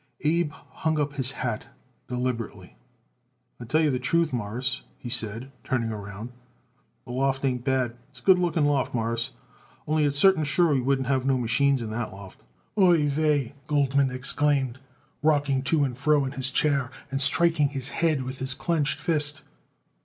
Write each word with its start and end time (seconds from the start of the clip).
Abe 0.21 0.49
hung 0.49 0.99
up 0.99 1.13
his 1.13 1.29
hat 1.33 1.67
deliberately. 2.07 2.75
"I 3.59 3.65
tell 3.65 3.81
you 3.81 3.91
the 3.91 3.99
truth, 3.99 4.33
Mawruss," 4.33 4.81
he 4.97 5.09
said, 5.11 5.51
turning 5.63 5.91
around, 5.91 6.31
"the 7.05 7.11
loft 7.11 7.45
ain't 7.45 7.63
bad. 7.63 7.95
It's 8.09 8.19
a 8.19 8.23
good 8.23 8.39
looking 8.39 8.65
loft, 8.65 8.95
Mawruss, 8.95 9.29
only 9.85 10.05
it's 10.05 10.17
certain 10.17 10.43
sure 10.43 10.73
we 10.73 10.83
couldn't 10.83 11.05
have 11.05 11.23
no 11.27 11.37
machines 11.37 11.83
in 11.83 11.91
that 11.91 12.11
loft." 12.11 12.41
"Ai 12.79 13.09
vai!" 13.09 13.53
Goldman 13.67 14.09
exclaimed, 14.09 14.79
rocking 15.21 15.61
to 15.65 15.83
and 15.83 15.95
fro 15.95 16.25
in 16.25 16.31
his 16.31 16.49
chair 16.49 16.89
and 17.11 17.21
striking 17.21 17.69
his 17.69 17.89
head 17.89 18.23
with 18.23 18.39
his 18.39 18.55
clenched 18.55 18.99
fist. 18.99 19.43